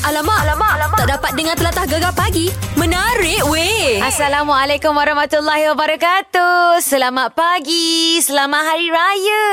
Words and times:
Alamak, 0.00 0.48
alamak, 0.48 0.72
alamak. 0.80 0.98
Tak 1.04 1.10
dapat 1.12 1.32
dengar 1.36 1.54
telatah 1.60 1.84
gegar 1.84 2.14
pagi. 2.16 2.48
Menarik 2.80 3.44
weh. 3.52 4.00
Assalamualaikum 4.00 4.96
warahmatullahi 4.96 5.68
wabarakatuh. 5.76 6.80
Selamat 6.80 7.36
pagi, 7.36 8.16
selamat 8.24 8.62
hari 8.64 8.88
raya. 8.88 9.44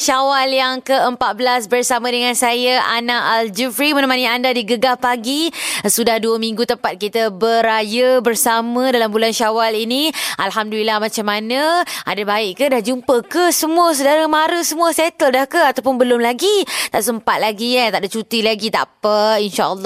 Syawal 0.00 0.48
yang 0.48 0.80
ke-14 0.80 1.68
bersama 1.68 2.08
dengan 2.08 2.32
saya 2.32 2.80
Ana 2.88 3.36
Al-Jufri 3.36 3.92
menemani 3.92 4.24
anda 4.24 4.48
di 4.56 4.64
Gegar 4.64 4.96
Pagi. 4.96 5.52
Sudah 5.84 6.16
dua 6.16 6.40
minggu 6.40 6.64
tepat 6.64 6.96
kita 6.96 7.28
beraya 7.28 8.24
bersama 8.24 8.88
dalam 8.88 9.12
bulan 9.12 9.36
Syawal 9.36 9.76
ini. 9.76 10.08
Alhamdulillah 10.40 11.04
macam 11.04 11.28
mana? 11.28 11.84
Ada 12.08 12.24
baik 12.24 12.64
ke? 12.64 12.64
Dah 12.72 12.80
jumpa 12.80 13.28
ke? 13.28 13.52
Semua 13.52 13.92
saudara 13.92 14.24
mara 14.24 14.64
semua 14.64 14.96
settle 14.96 15.36
dah 15.36 15.44
ke? 15.44 15.60
Ataupun 15.60 16.00
belum 16.00 16.24
lagi? 16.24 16.64
Tak 16.88 17.04
sempat 17.04 17.44
lagi 17.44 17.76
eh? 17.76 17.92
Tak 17.92 18.00
ada 18.00 18.08
cuti 18.08 18.40
lagi? 18.40 18.72
Tak 18.72 18.88
apa. 18.88 19.36
InsyaAllah 19.36 19.81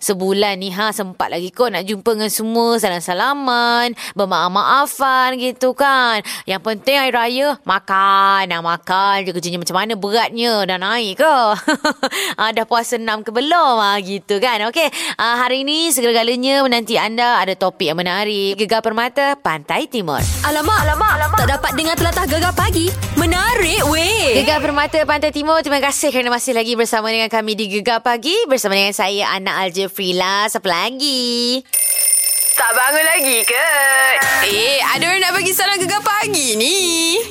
sebulan 0.00 0.56
ni 0.56 0.72
ha 0.72 0.90
sempat 0.94 1.28
lagi 1.28 1.52
kot 1.52 1.74
nak 1.74 1.84
jumpa 1.84 2.16
dengan 2.16 2.30
semua. 2.32 2.80
Salam-salaman. 2.80 3.92
Bermaaf-maafan 4.16 5.36
gitu 5.38 5.76
kan. 5.76 6.24
Yang 6.48 6.62
penting 6.64 6.96
hari 6.96 7.12
raya 7.12 7.48
makan. 7.62 8.48
Nak 8.48 8.62
makan 8.64 9.14
je 9.26 9.30
kerjanya 9.34 9.60
macam 9.60 9.76
mana 9.76 9.92
beratnya. 9.98 10.64
Dah 10.64 10.78
naik 10.78 11.20
ke? 11.20 11.36
ah, 12.40 12.50
dah 12.50 12.64
puasa 12.66 12.96
enam 12.96 13.20
ke 13.20 13.30
belum? 13.30 13.76
Ah, 13.80 13.98
gitu 14.00 14.38
kan. 14.38 14.68
Okey. 14.70 14.88
Ah, 15.20 15.40
hari 15.44 15.66
ini 15.66 15.90
segala-galanya 15.92 16.64
menanti 16.64 16.96
anda 16.96 17.40
ada 17.40 17.52
topik 17.54 17.90
yang 17.90 17.98
menarik. 17.98 18.56
Gegar 18.56 18.80
Permata 18.80 19.36
Pantai 19.38 19.86
Timur. 19.90 20.20
Alamak, 20.46 20.78
alamak, 20.86 21.12
alamak. 21.20 21.38
Tak 21.44 21.50
dapat 21.60 21.72
dengar 21.76 21.94
telatah 21.98 22.26
gegar 22.26 22.54
pagi. 22.54 22.88
Menarik 23.18 23.82
weh. 23.88 24.42
Gegar 24.42 24.58
Permata 24.60 25.00
Pantai 25.06 25.30
Timur 25.30 25.62
Terima 25.62 25.78
kasih 25.78 26.10
kerana 26.10 26.34
masih 26.34 26.52
lagi 26.54 26.74
bersama 26.74 27.10
dengan 27.10 27.30
kami 27.30 27.54
di 27.54 27.70
Gegar 27.70 28.02
Pagi 28.02 28.34
Bersama 28.50 28.74
dengan 28.74 28.92
saya 28.92 29.30
Ana 29.34 29.66
Aljefri 29.66 30.14
lah 30.14 30.46
Siapa 30.46 30.70
lagi? 30.70 31.58
Tak 32.54 32.70
bangun 32.70 33.02
lagi 33.02 33.42
ke? 33.42 33.66
Eh, 34.46 34.78
ada 34.78 35.10
orang 35.10 35.26
nak 35.26 35.34
bagi 35.34 35.50
salam 35.50 35.74
gegar 35.74 35.98
pagi 36.06 36.54
ni. 36.54 36.76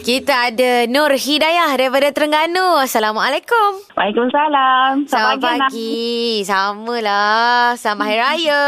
Kita 0.04 0.52
ada 0.52 0.84
Nur 0.92 1.16
Hidayah 1.16 1.72
daripada 1.80 2.12
Terengganu 2.12 2.76
Assalamualaikum 2.84 3.88
Waalaikumsalam. 3.96 5.08
Selamat 5.08 5.38
pagi. 5.40 5.48
Anak. 5.48 5.72
pagi 5.72 6.04
Sama 6.44 6.96
lah 7.00 7.80
Selamat 7.80 8.06
Hari 8.12 8.20
Raya 8.20 8.64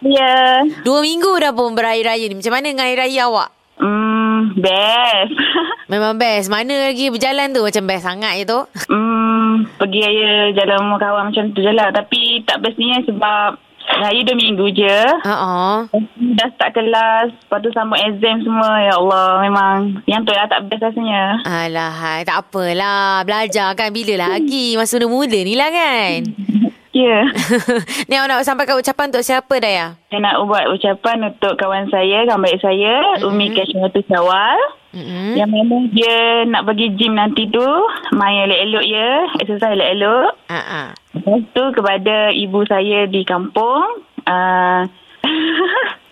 Ya. 0.00 0.64
Dua 0.80 1.04
minggu 1.04 1.36
dah 1.36 1.52
pun 1.52 1.76
berhari 1.76 2.00
raya 2.00 2.24
ni 2.24 2.40
Macam 2.40 2.52
mana 2.56 2.64
dengan 2.64 2.88
Hari 2.88 2.96
Raya 2.96 3.28
awak? 3.28 3.48
Hmm, 3.76 4.09
best. 4.58 5.32
Memang 5.92 6.16
best 6.16 6.46
Mana 6.46 6.86
lagi 6.86 7.10
berjalan 7.10 7.50
tu 7.50 7.66
Macam 7.66 7.82
best 7.90 8.06
sangat 8.06 8.38
je 8.38 8.44
tu 8.46 8.60
hmm, 8.94 9.76
pergi 9.76 10.00
raya 10.06 10.30
jalan 10.54 10.76
rumah 10.86 11.00
kawan 11.00 11.24
macam 11.30 11.44
tu 11.52 11.60
je 11.60 11.72
lah. 11.72 11.88
Tapi 11.90 12.42
tak 12.46 12.62
bestnya 12.62 13.02
sebab 13.04 13.58
raya 13.98 14.20
dua 14.22 14.36
minggu 14.38 14.66
je. 14.70 14.98
Uh-uh. 15.26 15.90
Dah 16.38 16.48
start 16.54 16.72
kelas. 16.76 17.28
Lepas 17.34 17.58
tu 17.58 17.70
sambut 17.74 17.98
exam 17.98 18.38
semua. 18.44 18.70
Ya 18.80 18.94
Allah, 18.94 19.42
memang 19.42 20.04
yang 20.06 20.22
tu 20.22 20.30
lah 20.30 20.46
tak 20.46 20.70
best 20.70 20.84
rasanya. 20.84 21.42
Alah, 21.42 22.22
tak 22.22 22.46
apalah. 22.46 23.26
Belajar 23.26 23.74
kan 23.74 23.90
bila 23.90 24.30
lagi. 24.30 24.78
Masa 24.78 24.96
muda-muda 25.00 25.38
ni 25.42 25.54
lah 25.58 25.70
kan. 25.72 26.18
Ya. 27.00 27.20
ni 28.08 28.14
awak 28.20 28.28
nak 28.28 28.44
sampaikan 28.44 28.76
ucapan 28.76 29.08
untuk 29.08 29.24
siapa 29.24 29.54
Daya? 29.56 29.96
Saya 30.12 30.20
nak 30.20 30.44
buat 30.44 30.68
ucapan 30.68 31.32
untuk 31.32 31.56
kawan 31.56 31.88
saya, 31.88 32.28
kawan 32.28 32.44
baik 32.44 32.60
saya, 32.60 32.94
mm-hmm. 33.00 33.28
Umi 33.28 33.46
Kashmatu 33.56 34.04
Syawal. 34.04 34.60
Mm-hmm. 34.92 35.28
Yang 35.38 35.50
memang 35.54 35.82
dia 35.96 36.16
nak 36.44 36.66
pergi 36.68 36.86
gym 37.00 37.16
nanti 37.16 37.48
tu, 37.48 37.64
main 38.12 38.44
elok-elok 38.44 38.84
ya, 38.84 39.08
exercise 39.40 39.72
elok-elok. 39.72 40.30
Uh-uh. 40.52 40.86
Lepas 41.16 41.40
tu 41.56 41.64
kepada 41.72 42.16
ibu 42.36 42.60
saya 42.68 43.08
di 43.08 43.24
kampung. 43.24 44.04
Uh, 44.28 44.84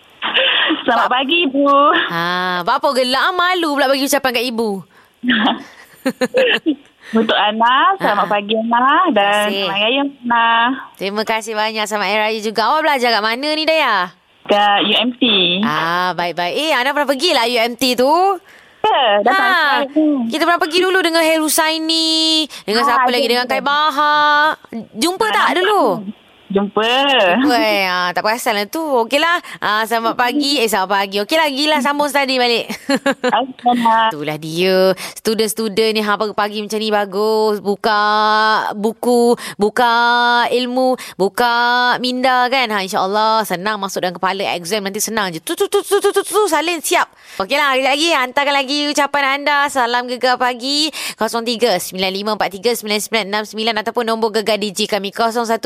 Selamat 0.85 1.09
pagi 1.11 1.45
ibu. 1.45 1.69
Ha, 2.09 2.61
apa 2.65 2.87
gelak 2.97 3.25
malu 3.37 3.77
pula 3.77 3.85
bagi 3.85 4.09
ucapan 4.09 4.31
kat 4.33 4.45
ibu. 4.47 4.81
Untuk 7.09 7.33
Ana, 7.33 7.97
selamat 7.97 8.25
Ha. 8.25 8.31
pagi 8.31 8.53
Ana 8.53 8.85
dan 9.09 9.49
selamat 9.49 9.69
raya 9.71 9.87
Ana 9.97 10.47
Terima 10.93 11.23
kasih 11.23 11.53
banyak 11.53 11.85
sama 11.85 12.05
Hari 12.05 12.21
Raya 12.21 12.39
juga. 12.39 12.69
Awak 12.69 12.81
belajar 12.81 13.09
kat 13.11 13.23
mana 13.23 13.49
ni 13.49 13.65
Daya? 13.65 14.13
ke 14.45 14.65
UMC. 14.83 15.21
Ah, 15.61 16.09
baik-baik. 16.13 16.53
Eh, 16.57 16.73
Ana 16.73 16.89
pernah 16.89 17.05
pergi 17.05 17.29
lah 17.31 17.45
UMT 17.45 17.83
tu. 17.93 18.13
Ya, 18.81 19.21
dah 19.21 19.33
Ha, 19.35 19.85
kita 20.25 20.41
pernah 20.41 20.57
pergi 20.57 20.81
dulu 20.81 20.97
dengan 20.99 21.21
Hel. 21.21 21.37
Dengan 22.65 22.81
Ah, 22.81 22.87
siapa 22.87 23.09
lagi? 23.11 23.27
Dengan. 23.29 23.45
Kai 23.45 23.61
Bahar. 23.61 24.57
Jumpa 24.95 25.25
tak 25.29 25.61
dulu? 25.61 26.01
Jumpa. 26.49 26.81
Weh, 27.45 27.85
ah, 27.85 28.09
tak 28.09 28.25
perasan 28.25 28.57
lah 28.57 28.65
tu. 28.65 28.81
Okeylah. 28.81 29.37
Ah, 29.61 29.85
selamat 29.85 30.17
pagi. 30.17 30.57
Eh, 30.57 30.65
selamat 30.65 30.89
pagi. 30.89 31.21
Okeylah, 31.21 31.45
gila 31.45 31.77
sambung 31.77 32.09
study 32.09 32.41
balik. 32.41 32.65
Itulah 34.09 34.33
dia. 34.41 34.97
Student-student 35.13 35.93
ni 35.93 36.01
ha 36.01 36.17
pagi-pagi 36.17 36.65
macam 36.65 36.81
ni 36.81 36.89
bagus. 36.89 37.61
Buka 37.61 38.01
buku, 38.73 39.37
buka 39.61 39.93
ilmu, 40.49 40.97
buka 41.21 41.53
minda 42.01 42.49
kan. 42.49 42.65
Ha 42.73 42.81
insya-Allah 42.81 43.45
senang 43.45 43.77
masuk 43.77 44.01
dalam 44.01 44.17
kepala 44.17 44.41
exam 44.57 44.81
nanti 44.81 44.97
senang 44.97 45.29
je. 45.29 45.45
Tu 45.45 45.53
tu 45.53 45.69
tu 45.69 45.85
tu 45.85 46.01
tu 46.01 46.09
tu, 46.09 46.25
tu 46.25 46.41
salin 46.49 46.81
siap. 46.81 47.13
Okeylah, 47.37 47.77
hari 47.77 47.85
lagi 47.85 48.09
hantarkan 48.09 48.57
lagi 48.57 48.89
ucapan 48.89 49.45
anda. 49.45 49.69
Salam 49.69 50.09
gegar 50.09 50.41
pagi 50.41 50.89
0395439969 51.13 53.53
ataupun 53.85 54.01
nombor 54.01 54.33
gegar 54.33 54.57
DJ 54.57 54.89
kami 54.89 55.13
016 55.13 55.61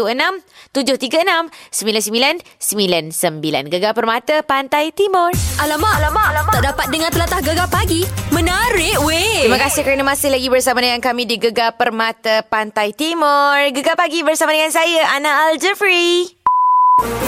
736 0.73 1.53
9999. 1.69 3.69
Gegar 3.69 3.93
Permata 3.93 4.41
Pantai 4.41 4.89
Timur. 4.89 5.29
Alamak, 5.61 6.01
alamak, 6.01 6.25
alamak. 6.33 6.53
Tak 6.57 6.65
dapat 6.73 6.85
dengar 6.89 7.13
telatah 7.13 7.41
gegar 7.45 7.69
pagi. 7.69 8.09
Menarik 8.33 8.97
weh. 9.05 9.45
Terima 9.45 9.61
kasih 9.61 9.85
kerana 9.85 10.01
masih 10.01 10.33
lagi 10.33 10.49
bersama 10.49 10.81
dengan 10.81 10.97
kami 10.97 11.29
di 11.29 11.37
Gegar 11.37 11.77
Permata 11.77 12.41
Pantai 12.41 12.89
Timur. 12.97 13.69
Gegar 13.69 13.93
pagi 13.93 14.25
bersama 14.25 14.49
dengan 14.49 14.73
saya 14.73 15.13
Ana 15.13 15.53
Al-Jafri. 15.53 16.42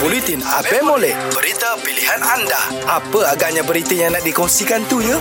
Buletin 0.06 0.38
apa 0.46 0.78
molek? 0.86 1.18
Berita 1.34 1.74
pilihan 1.82 2.22
anda. 2.22 2.62
Apa 2.86 3.34
agaknya 3.34 3.66
berita 3.66 3.90
yang 3.90 4.14
nak 4.14 4.22
dikongsikan 4.22 4.86
tu 4.86 5.02
ya? 5.02 5.18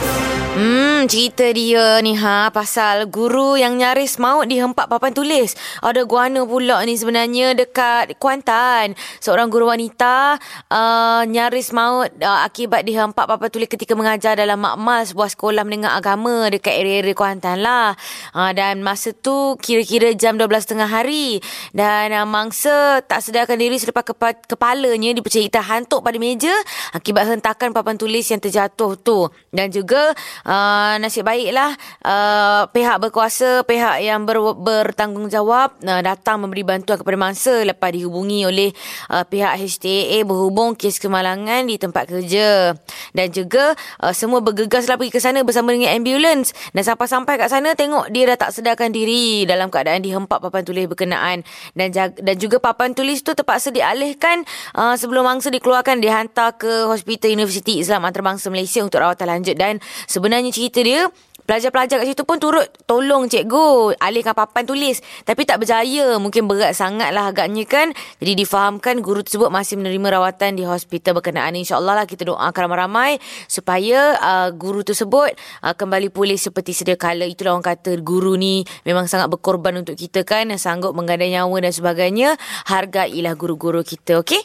Hmm, 0.56 1.10
cerita 1.10 1.52
dia 1.52 2.00
ni 2.00 2.16
ha 2.16 2.48
pasal 2.48 3.12
guru 3.12 3.60
yang 3.60 3.76
nyaris 3.76 4.22
maut 4.22 4.46
dihempak 4.46 4.86
papan 4.86 5.12
tulis. 5.12 5.58
Ada 5.82 6.06
guana 6.06 6.46
pula 6.46 6.86
ni 6.86 6.94
sebenarnya 6.96 7.58
dekat 7.58 8.16
Kuantan. 8.22 8.94
Seorang 9.20 9.50
guru 9.50 9.68
wanita 9.68 10.38
uh, 10.70 11.26
nyaris 11.26 11.74
maut 11.74 12.14
uh, 12.22 12.46
akibat 12.46 12.86
dihempak 12.86 13.26
papan 13.26 13.50
tulis 13.50 13.68
ketika 13.68 13.98
mengajar 13.98 14.38
dalam 14.38 14.62
makmal 14.62 15.02
sebuah 15.04 15.34
sekolah 15.34 15.66
menengah 15.66 15.98
agama 15.98 16.48
dekat 16.54 16.78
area-area 16.78 17.18
Kuantan 17.18 17.66
lah. 17.66 17.98
Uh, 18.32 18.54
dan 18.54 18.86
masa 18.86 19.18
tu 19.18 19.58
kira-kira 19.58 20.14
jam 20.14 20.38
12 20.38 20.78
tengah 20.78 20.88
hari 20.88 21.42
dan 21.74 22.14
uh, 22.14 22.24
mangsa 22.30 23.02
tak 23.04 23.26
sedarkan 23.26 23.58
diri 23.58 23.82
selepas 23.82 24.06
kepa- 24.06 24.35
kepalanya 24.44 25.16
dipercayai 25.16 25.48
terhantuk 25.48 26.04
pada 26.04 26.18
meja 26.20 26.52
akibat 26.92 27.32
hentakan 27.32 27.72
papan 27.72 27.96
tulis 27.96 28.28
yang 28.28 28.44
terjatuh 28.44 29.00
tu. 29.00 29.32
Dan 29.56 29.72
juga 29.72 30.12
uh, 30.44 31.00
nasib 31.00 31.24
baiklah 31.24 31.72
uh, 32.04 32.68
pihak 32.74 33.00
berkuasa, 33.00 33.64
pihak 33.64 34.04
yang 34.04 34.28
ber, 34.28 34.42
bertanggungjawab 34.60 35.80
uh, 35.86 36.02
datang 36.04 36.44
memberi 36.44 36.66
bantuan 36.66 37.00
kepada 37.00 37.16
mangsa 37.16 37.64
lepas 37.64 37.94
dihubungi 37.94 38.44
oleh 38.44 38.70
uh, 39.14 39.22
pihak 39.24 39.56
HTAA 39.56 40.26
berhubung 40.26 40.76
kes 40.76 40.98
kemalangan 40.98 41.64
di 41.70 41.80
tempat 41.80 42.10
kerja. 42.10 42.76
Dan 43.16 43.28
juga 43.32 43.78
uh, 44.02 44.12
semua 44.12 44.42
bergegaslah 44.42 45.00
pergi 45.00 45.14
ke 45.14 45.22
sana 45.22 45.46
bersama 45.46 45.72
dengan 45.72 45.94
ambulans. 45.94 46.52
Dan 46.74 46.82
sampai-sampai 46.82 47.38
kat 47.38 47.54
sana 47.54 47.78
tengok 47.78 48.10
dia 48.10 48.28
dah 48.34 48.50
tak 48.50 48.52
sedarkan 48.58 48.90
diri 48.90 49.46
dalam 49.46 49.70
keadaan 49.70 50.02
dihempak 50.02 50.42
papan 50.42 50.66
tulis 50.66 50.90
berkenaan. 50.90 51.46
Dan 51.78 51.94
jag- 51.94 52.18
dan 52.18 52.36
juga 52.42 52.58
papan 52.58 52.98
tulis 52.98 53.22
tu 53.22 53.38
terpaksa 53.38 53.70
dialihkan 53.70 54.25
uh, 54.76 54.96
sebelum 54.98 55.28
mangsa 55.28 55.54
dikeluarkan 55.54 56.02
dihantar 56.02 56.58
ke 56.58 56.90
Hospital 56.90 57.34
Universiti 57.34 57.82
Islam 57.82 58.08
Antarabangsa 58.08 58.50
Malaysia 58.50 58.82
untuk 58.82 59.02
rawatan 59.02 59.28
lanjut. 59.30 59.56
Dan 59.58 59.78
sebenarnya 60.10 60.50
cerita 60.50 60.82
dia 60.82 61.08
Pelajar-pelajar 61.46 62.02
kat 62.02 62.10
situ 62.10 62.26
pun 62.26 62.42
turut 62.42 62.66
tolong 62.90 63.30
cikgu 63.30 63.94
alihkan 64.02 64.34
papan 64.34 64.66
tulis. 64.66 64.98
Tapi 65.22 65.46
tak 65.46 65.62
berjaya. 65.62 66.18
Mungkin 66.18 66.50
berat 66.50 66.74
sangat 66.74 67.14
lah 67.14 67.30
agaknya 67.30 67.70
kan. 67.70 67.94
Jadi 68.18 68.42
difahamkan 68.42 68.98
guru 69.06 69.22
tersebut 69.22 69.54
masih 69.54 69.78
menerima 69.78 70.18
rawatan 70.18 70.58
di 70.58 70.66
hospital 70.66 71.22
berkenaan. 71.22 71.54
InsyaAllah 71.54 72.02
lah 72.02 72.06
kita 72.10 72.26
doakan 72.26 72.50
ramai-ramai 72.50 73.22
supaya 73.46 74.18
uh, 74.18 74.50
guru 74.58 74.82
tersebut 74.82 75.38
uh, 75.62 75.78
kembali 75.78 76.10
pulih 76.10 76.34
seperti 76.34 76.74
sedia 76.74 76.98
kala. 76.98 77.30
Itulah 77.30 77.54
orang 77.54 77.78
kata 77.78 77.94
guru 78.02 78.34
ni 78.34 78.66
memang 78.82 79.06
sangat 79.06 79.30
berkorban 79.30 79.78
untuk 79.78 80.02
kita 80.02 80.26
kan. 80.26 80.50
Sanggup 80.58 80.98
menggandai 80.98 81.30
nyawa 81.30 81.62
dan 81.62 81.70
sebagainya. 81.70 82.42
Hargailah 82.66 83.38
guru-guru 83.38 83.86
kita, 83.86 84.15
okey? 84.16 84.42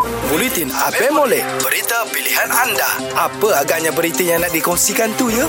Buletin 0.00 0.72
apa 0.72 1.12
boleh? 1.12 1.44
Berita 1.60 2.08
pilihan 2.08 2.48
anda. 2.48 2.88
Apa 3.12 3.60
agaknya 3.60 3.92
berita 3.92 4.24
yang 4.24 4.40
nak 4.40 4.48
dikongsikan 4.48 5.12
tu 5.20 5.28
ya? 5.28 5.44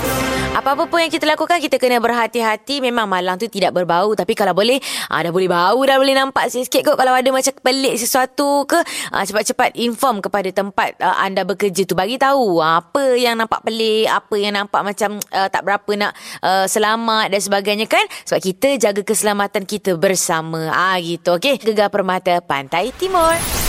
Apa-apa 0.52 0.84
pun 0.92 1.00
yang 1.00 1.08
kita 1.08 1.24
lakukan 1.24 1.56
Kita 1.56 1.80
kena 1.80 1.96
berhati-hati. 1.96 2.84
Memang 2.84 3.08
malang 3.08 3.40
tu 3.40 3.48
tidak 3.48 3.72
berbau. 3.72 4.12
Tapi 4.12 4.36
kalau 4.36 4.52
boleh 4.52 4.76
ah, 5.08 5.24
Dah 5.24 5.32
boleh 5.32 5.48
bau 5.48 5.80
Dah 5.88 5.96
boleh 5.96 6.12
nampak 6.12 6.52
sikit 6.52 6.84
kot. 6.84 7.00
Kalau 7.00 7.16
ada 7.16 7.24
macam 7.32 7.48
pelik 7.64 7.96
sesuatu 7.96 8.68
ke 8.68 8.76
ah, 9.16 9.24
Cepat-cepat 9.24 9.72
inform 9.80 10.20
kepada 10.20 10.52
tempat 10.52 11.00
ah, 11.00 11.16
anda 11.24 11.48
bekerja 11.48 11.88
tu. 11.88 11.96
Bagi 11.96 12.20
tahu 12.20 12.60
ah, 12.60 12.84
Apa 12.84 13.16
yang 13.16 13.40
nampak 13.40 13.64
pelik 13.64 14.04
Apa 14.12 14.36
yang 14.36 14.52
nampak 14.52 14.84
macam 14.84 15.16
ah, 15.32 15.48
Tak 15.48 15.64
berapa 15.64 15.90
nak 15.96 16.12
ah, 16.44 16.68
selamat 16.68 17.32
Dan 17.32 17.40
sebagainya 17.40 17.86
kan? 17.88 18.04
Sebab 18.28 18.40
kita 18.44 18.76
jaga 18.76 19.00
keselamatan 19.00 19.64
kita 19.64 19.96
bersama. 19.96 20.68
Ah, 20.68 21.00
Gitu 21.00 21.32
okay 21.32 21.56
Gegar 21.56 21.88
Permata 21.88 22.44
Pantai 22.44 22.92
Timur 22.92 23.61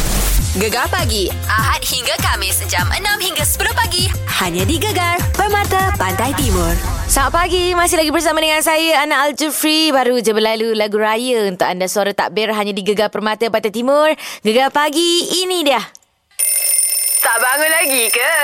Gegar 0.53 0.85
pagi 0.85 1.33
Ahad 1.49 1.81
hingga 1.81 2.13
Kamis 2.21 2.61
jam 2.69 2.85
6 2.85 3.01
hingga 3.25 3.41
10 3.41 3.73
pagi. 3.73 4.05
Hanya 4.37 4.61
di 4.69 4.77
Gegar 4.77 5.17
Permata 5.33 5.89
Pantai 5.97 6.29
Timur. 6.37 6.77
Selamat 7.09 7.41
pagi, 7.41 7.73
masih 7.73 7.97
lagi 7.97 8.13
bersama 8.13 8.37
dengan 8.37 8.61
saya 8.61 9.01
Ana 9.01 9.25
Al-Jufri. 9.25 9.89
Baru 9.89 10.21
je 10.21 10.29
berlalu 10.29 10.77
lagu 10.77 11.01
raya 11.01 11.49
Untuk 11.49 11.65
anda. 11.65 11.89
Suara 11.89 12.13
takbir 12.13 12.53
hanya 12.53 12.69
di 12.69 12.85
Gegar 12.85 13.09
Permata 13.09 13.49
Pantai 13.49 13.73
Timur. 13.73 14.13
Gegar 14.45 14.69
pagi, 14.69 15.41
ini 15.41 15.65
dia 15.65 15.81
Tak 17.23 17.37
bangun 17.39 17.71
lagi 17.71 18.03
ke? 18.11 18.35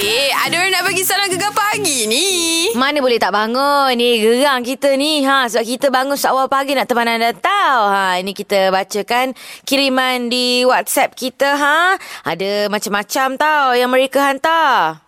Eh, 0.00 0.32
ada 0.32 0.54
orang 0.56 0.72
nak 0.72 0.84
bagi 0.88 1.04
salam 1.04 1.28
gegar 1.28 1.52
pagi 1.52 2.08
ni. 2.08 2.48
Mana 2.72 3.04
boleh 3.04 3.20
tak 3.20 3.34
bangun 3.34 3.92
Ni 3.96 4.22
gerang 4.22 4.64
kita 4.64 4.94
ni 4.94 5.24
ha, 5.24 5.48
Sebab 5.48 5.64
kita 5.64 5.86
bangun 5.88 6.14
seawal 6.14 6.46
pagi 6.46 6.76
Nak 6.76 6.86
teman 6.86 7.08
anda 7.08 7.32
tahu 7.32 7.80
ha, 7.90 8.20
Ini 8.20 8.32
kita 8.36 8.68
bacakan 8.68 9.32
Kiriman 9.64 10.28
di 10.28 10.62
WhatsApp 10.62 11.16
kita 11.16 11.58
ha. 11.58 11.96
Ada 12.28 12.70
macam-macam 12.70 13.28
tau 13.40 13.74
Yang 13.74 13.90
mereka 13.90 14.18
hantar 14.30 15.07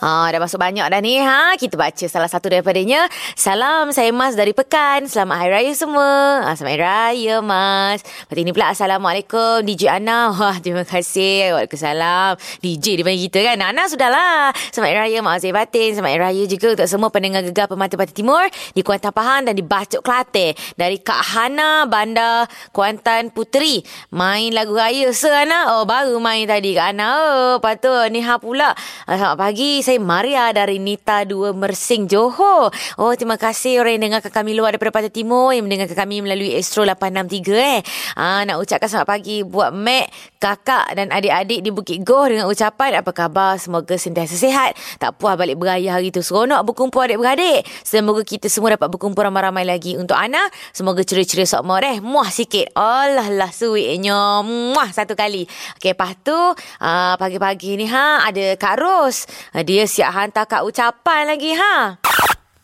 Ha, 0.00 0.32
dah 0.32 0.40
masuk 0.40 0.56
banyak 0.56 0.88
dah 0.88 1.00
ni 1.04 1.20
ha. 1.20 1.52
Kita 1.60 1.76
baca 1.76 2.06
salah 2.08 2.24
satu 2.24 2.48
daripadanya. 2.48 3.04
Salam 3.36 3.92
saya 3.92 4.08
Mas 4.16 4.32
dari 4.32 4.56
Pekan. 4.56 5.04
Selamat 5.04 5.44
Hari 5.44 5.52
Raya 5.52 5.72
semua. 5.76 6.40
Ha, 6.40 6.56
selamat 6.56 6.72
Hari 6.72 6.80
Raya 6.80 7.36
Mas. 7.44 8.00
Lepas 8.00 8.40
ini 8.40 8.50
pula 8.56 8.72
Assalamualaikum 8.72 9.60
DJ 9.60 10.00
Ana. 10.00 10.32
Wah 10.32 10.56
terima 10.56 10.88
kasih. 10.88 11.52
Waalaikumsalam. 11.52 12.40
DJ 12.64 12.96
dia 12.96 13.04
panggil 13.04 13.28
kita 13.28 13.40
kan. 13.44 13.60
Ana 13.60 13.92
sudahlah. 13.92 14.56
Selamat 14.72 14.88
Hari 14.88 15.00
Raya 15.04 15.18
Mak 15.20 15.34
Azir 15.36 15.52
Batin. 15.52 15.90
Selamat 15.92 16.10
Hari 16.16 16.22
Raya 16.24 16.44
juga 16.48 16.66
untuk 16.80 16.88
semua 16.88 17.08
pendengar 17.12 17.44
gegar 17.44 17.68
Pemata 17.68 18.00
Pantai 18.00 18.16
Timur. 18.16 18.48
Di 18.72 18.80
Kuantan 18.80 19.12
Pahang 19.12 19.52
dan 19.52 19.52
di 19.52 19.60
Bacok 19.60 20.00
Kelate. 20.00 20.56
Dari 20.80 20.96
Kak 21.04 21.36
Hana 21.36 21.84
Bandar 21.84 22.48
Kuantan 22.72 23.36
Puteri. 23.36 23.84
Main 24.16 24.56
lagu 24.56 24.72
raya 24.80 25.12
se 25.12 25.28
Ana. 25.28 25.76
Oh 25.76 25.84
baru 25.84 26.16
main 26.16 26.48
tadi 26.48 26.72
Kak 26.72 26.96
Ana. 26.96 27.08
Oh 27.52 27.60
tu 27.76 27.92
ni 28.08 28.24
ha 28.24 28.40
pula. 28.40 28.72
Ah, 29.04 29.20
Selamat 29.20 29.36
pagi. 29.36 29.89
Saya 29.90 29.98
Maria 29.98 30.54
dari 30.54 30.78
Nita 30.78 31.26
2 31.26 31.50
Mersing 31.50 32.06
Johor. 32.06 32.70
Oh, 32.94 33.10
terima 33.18 33.34
kasih 33.34 33.82
orang 33.82 33.98
yang 33.98 34.06
dengarkan 34.06 34.30
kami 34.30 34.54
luar 34.54 34.70
daripada 34.70 35.02
Pantai 35.02 35.10
Timur 35.10 35.50
yang 35.50 35.66
mendengarkan 35.66 35.98
kami 36.06 36.22
melalui 36.22 36.54
Astro 36.54 36.86
863 36.86 37.58
eh. 37.58 37.82
Ah, 38.14 38.46
nak 38.46 38.62
ucapkan 38.62 38.86
selamat 38.86 39.08
pagi 39.10 39.42
buat 39.42 39.74
Mek, 39.74 40.06
kakak 40.38 40.94
dan 40.94 41.10
adik-adik 41.10 41.66
di 41.66 41.74
Bukit 41.74 42.06
Goh 42.06 42.22
dengan 42.30 42.46
ucapan 42.46 43.02
apa 43.02 43.10
khabar? 43.10 43.58
Semoga 43.58 43.98
sentiasa 43.98 44.38
sihat. 44.38 44.78
Tak 45.02 45.18
puas 45.18 45.34
balik 45.34 45.58
beraya 45.58 45.98
hari 45.98 46.14
tu. 46.14 46.22
Seronok 46.22 46.70
berkumpul 46.70 47.10
adik-beradik. 47.10 47.66
Semoga 47.82 48.22
kita 48.22 48.46
semua 48.46 48.78
dapat 48.78 48.94
berkumpul 48.94 49.26
ramai-ramai 49.26 49.66
lagi. 49.66 49.98
Untuk 49.98 50.14
Ana, 50.14 50.46
semoga 50.70 51.02
ceria-ceria 51.02 51.50
sok 51.50 51.66
more 51.66 51.82
eh. 51.82 51.98
Muah 51.98 52.30
sikit. 52.30 52.78
Allah 52.78 53.26
lah 53.26 53.50
sweetnya. 53.50 54.46
Muah 54.46 54.94
satu 54.94 55.18
kali. 55.18 55.50
Okey, 55.82 55.98
lepas 55.98 56.14
tu 56.22 56.38
ah, 56.78 57.18
pagi-pagi 57.18 57.74
ni 57.74 57.90
ha 57.90 58.22
ada 58.22 58.54
Kak 58.54 58.78
Ros. 58.78 59.26
Ah, 59.50 59.66
dia 59.66 59.79
siap 59.86 60.12
hantar 60.12 60.44
Kak 60.48 60.66
ucapan 60.66 61.30
lagi 61.30 61.54
ha. 61.54 62.00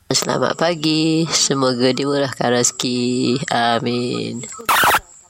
Selamat 0.06 0.54
pagi. 0.54 1.26
Semoga 1.30 1.90
dimurahkan 1.90 2.54
rezeki. 2.54 3.42
Amin. 3.50 4.46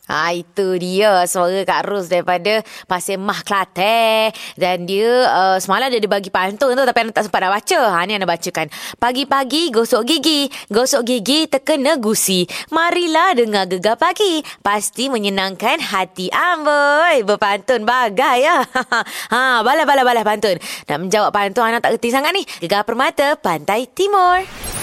Ha, 0.07 0.31
itu 0.39 0.79
dia 0.79 1.27
suara 1.27 1.67
Kak 1.67 1.83
Ros 1.91 2.07
daripada 2.07 2.63
Pasir 2.87 3.19
Mah 3.19 3.43
Kelantan. 3.43 4.31
Dan 4.55 4.87
dia 4.87 5.27
uh, 5.27 5.59
semalam 5.59 5.91
dia 5.91 5.99
ada 5.99 6.07
bagi 6.07 6.31
pantun 6.31 6.79
tu 6.79 6.85
tapi 6.87 6.99
anda 7.03 7.13
tak 7.13 7.27
sempat 7.27 7.43
nak 7.43 7.59
baca. 7.59 7.81
Ha, 7.91 8.07
ni 8.07 8.15
anda 8.15 8.27
bacakan. 8.27 8.71
Pagi-pagi 9.03 9.75
gosok 9.75 10.07
gigi. 10.07 10.47
Gosok 10.71 11.03
gigi 11.03 11.51
terkena 11.51 11.99
gusi. 11.99 12.47
Marilah 12.71 13.35
dengar 13.35 13.67
gegar 13.67 13.99
pagi. 13.99 14.47
Pasti 14.63 15.11
menyenangkan 15.11 15.83
hati 15.83 16.31
amboi. 16.31 17.27
Berpantun 17.27 17.83
bagai 17.83 18.37
ya. 18.47 18.63
ha, 19.35 19.67
balas-balas-balas 19.67 20.23
pantun. 20.23 20.57
Nak 20.87 20.99
menjawab 21.03 21.35
pantun 21.35 21.67
anak 21.67 21.83
tak 21.83 21.99
kerti 21.99 22.15
sangat 22.15 22.31
ni. 22.31 22.47
Gegar 22.63 22.87
Permata 22.87 23.35
Pantai 23.35 23.91
Timur. 23.91 24.76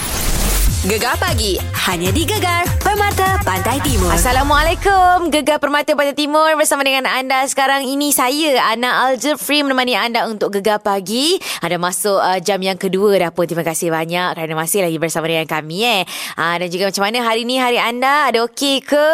Gegar 0.83 1.15
pagi. 1.15 1.55
Hanya 1.87 2.11
di 2.11 2.27
Gegar 2.27 2.67
Permata 2.83 3.39
Pantai 3.47 3.79
Timur. 3.87 4.11
Assalamualaikum 4.11 5.31
Gegar 5.31 5.55
Permata 5.55 5.95
Pantai 5.95 6.11
Timur. 6.11 6.51
Bersama 6.59 6.83
dengan 6.83 7.07
anda 7.07 7.39
sekarang 7.47 7.87
ini 7.87 8.11
Saya 8.11 8.59
Ana 8.59 9.07
Al-Jafri 9.07 9.63
Menemani 9.63 9.95
anda 9.95 10.27
untuk 10.27 10.59
Gegar 10.59 10.83
Pagi. 10.83 11.39
Ada 11.63 11.79
masuk 11.79 12.19
uh, 12.19 12.35
jam 12.43 12.59
yang 12.59 12.75
kedua 12.75 13.15
dah 13.15 13.31
pun. 13.31 13.47
Terima 13.47 13.63
kasih 13.63 13.95
banyak. 13.95 14.35
Kerana 14.35 14.59
masih 14.59 14.83
lagi 14.83 14.99
bersama 14.99 15.31
dengan 15.31 15.47
kami 15.47 15.87
eh. 15.87 16.03
uh, 16.35 16.55
Dan 16.59 16.67
juga 16.67 16.91
macam 16.91 17.03
mana 17.07 17.17
hari 17.31 17.47
ni 17.47 17.55
hari 17.63 17.79
anda? 17.79 18.27
Ada 18.27 18.43
okey 18.51 18.83
ke? 18.83 19.07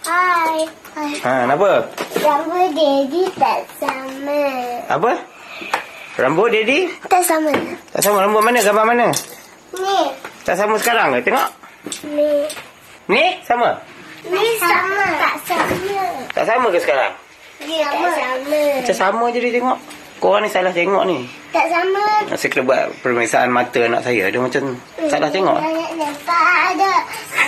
Hai. 0.00 0.64
Hai. 0.96 1.12
Ha, 1.20 1.32
kenapa? 1.44 1.92
Rambut 2.24 2.72
Daddy 2.72 3.28
tak 3.36 3.68
sama. 3.76 4.40
Apa? 4.88 5.33
Rambut 6.14 6.46
daddy? 6.46 6.86
Tak 7.10 7.26
sama. 7.26 7.50
Tak 7.90 7.98
sama 7.98 8.22
rambut 8.22 8.38
mana? 8.38 8.62
Gambar 8.62 8.86
mana? 8.86 9.10
Ni. 9.74 9.98
Tak 10.46 10.54
sama 10.54 10.78
sekarang 10.78 11.10
ke? 11.18 11.26
Tengok. 11.26 11.50
Ni. 12.14 12.46
Ni 13.10 13.24
sama? 13.42 13.74
Ni 14.30 14.44
sama. 14.62 15.06
Tak 15.18 15.34
sama. 15.42 15.98
Tak 16.30 16.44
sama 16.46 16.66
ke 16.70 16.78
sekarang? 16.78 17.12
Dia 17.66 17.86
tak 17.90 18.14
sama. 18.14 18.60
Macam 18.78 18.94
sama 18.94 19.24
je 19.34 19.38
dia 19.42 19.52
tengok. 19.58 19.78
Korang 20.22 20.46
ni 20.46 20.48
salah 20.54 20.70
tengok 20.70 21.02
ni. 21.10 21.26
Tak 21.50 21.66
sama. 21.66 22.04
Saya 22.30 22.48
kena 22.48 22.62
buat 22.62 22.82
pemeriksaan 23.02 23.50
mata 23.50 23.80
anak 23.82 24.06
saya. 24.06 24.30
Dia 24.30 24.38
macam 24.38 24.78
salah 25.10 25.30
tengok. 25.34 25.58
Banyak 25.58 25.90
nampak 25.98 26.46
ada. 26.70 26.92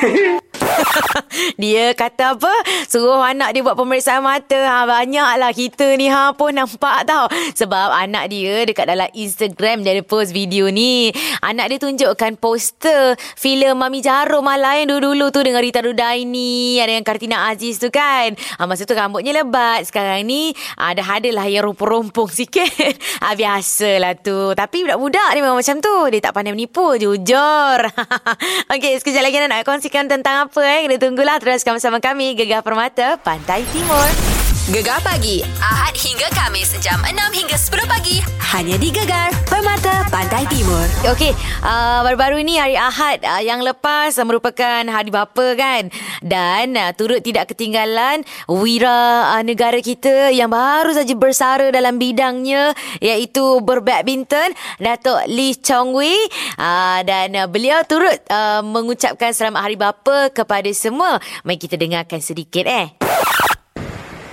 dia 1.63 1.93
kata 1.97 2.37
apa? 2.37 2.53
Suruh 2.87 3.21
anak 3.23 3.55
dia 3.55 3.63
buat 3.65 3.77
pemeriksaan 3.79 4.23
mata. 4.23 4.57
Ha, 4.57 4.85
banyaklah 4.85 5.53
kita 5.53 5.97
ni 5.97 6.11
ha 6.11 6.33
pun 6.35 6.53
nampak 6.55 7.07
tau. 7.09 7.29
Sebab 7.57 7.93
anak 7.93 8.33
dia 8.33 8.67
dekat 8.67 8.87
dalam 8.89 9.09
Instagram 9.13 9.83
dia 9.83 9.97
ada 9.97 10.05
post 10.05 10.33
video 10.33 10.69
ni. 10.69 11.11
Anak 11.43 11.73
dia 11.73 11.79
tunjukkan 11.81 12.39
poster 12.41 13.17
filem 13.39 13.77
Mami 13.77 14.01
Jarum 14.03 14.47
lah 14.47 14.59
lain 14.59 14.91
dulu-dulu 14.91 15.31
tu 15.33 15.41
dengan 15.43 15.63
Rita 15.63 15.83
Rudaini. 15.83 16.79
Ada 16.81 16.93
yang 17.01 17.07
Kartina 17.07 17.51
Aziz 17.51 17.79
tu 17.81 17.89
kan. 17.93 18.35
Ha, 18.37 18.61
masa 18.65 18.85
tu 18.85 18.95
rambutnya 18.95 19.33
lebat. 19.37 19.87
Sekarang 19.89 20.27
ni 20.27 20.53
ada 20.77 21.03
adalah 21.03 21.47
yang 21.49 21.67
rumpung-rumpung 21.71 22.29
sikit. 22.29 22.69
ha, 23.23 23.33
biasalah 23.35 24.19
tu. 24.21 24.53
Tapi 24.53 24.87
budak-budak 24.87 25.31
ni 25.35 25.41
memang 25.41 25.59
macam 25.61 25.77
tu. 25.79 25.97
Dia 26.13 26.21
tak 26.21 26.35
pandai 26.35 26.53
menipu. 26.53 26.99
Jujur. 26.99 27.79
Okey, 28.73 28.99
sekejap 29.01 29.23
lagi 29.23 29.39
nak 29.47 29.63
kongsikan 29.63 30.11
tentang 30.11 30.51
apa 30.51 30.66
eh. 30.67 30.85
Kita 30.85 30.97
tunggulah 30.99 31.39
teruskan 31.39 31.79
bersama 31.79 32.03
kami 32.03 32.35
Gegar 32.35 32.61
Permata 32.67 33.17
Pantai 33.23 33.63
Timur. 33.71 34.36
Gegar 34.67 34.99
pagi 34.99 35.47
Ahad 35.63 35.95
hingga 35.95 36.27
Kamis 36.35 36.75
jam 36.83 36.99
6 36.99 37.15
hingga 37.15 37.55
10 37.55 37.87
pagi 37.87 38.19
hanya 38.51 38.75
di 38.75 38.91
Gegar 38.91 39.31
Permata 39.47 40.03
Pantai 40.11 40.43
Timur. 40.51 40.83
Okey, 41.07 41.31
uh, 41.63 42.03
baru-baru 42.03 42.43
ini 42.43 42.59
hari 42.59 42.75
Ahad 42.75 43.23
uh, 43.23 43.39
yang 43.39 43.63
lepas 43.63 44.19
uh, 44.19 44.27
merupakan 44.27 44.83
hari 44.83 45.15
bapa 45.15 45.55
kan. 45.55 45.87
Dan 46.19 46.75
uh, 46.75 46.91
turut 46.99 47.23
tidak 47.23 47.55
ketinggalan 47.55 48.27
wira 48.51 49.39
uh, 49.39 49.43
negara 49.47 49.79
kita 49.79 50.35
yang 50.35 50.51
baru 50.51 50.99
saja 50.99 51.15
bersara 51.15 51.71
dalam 51.71 52.03
bidangnya 52.03 52.75
iaitu 52.99 53.63
berbadminton 53.63 54.51
Datuk 54.83 55.31
Lee 55.31 55.55
Chong 55.63 55.95
Wei 55.95 56.19
uh, 56.59 57.07
dan 57.07 57.39
uh, 57.39 57.47
beliau 57.47 57.87
turut 57.87 58.19
uh, 58.35 58.67
mengucapkan 58.67 59.31
selamat 59.31 59.63
hari 59.63 59.79
bapa 59.79 60.35
kepada 60.35 60.71
semua. 60.75 61.23
Mari 61.47 61.55
kita 61.55 61.79
dengarkan 61.79 62.19
sedikit 62.19 62.67
eh. 62.67 63.06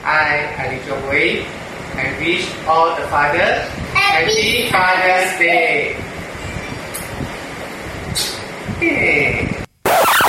I, 0.04 0.82
Chong 0.86 1.08
Wei, 1.10 1.46
and 1.96 2.18
wish 2.20 2.48
all 2.68 2.96
the 2.96 3.08
fathers 3.08 3.68
Happy 3.94 4.70
Father's 4.70 5.40
Day. 5.40 5.94
Hey. 8.80 9.53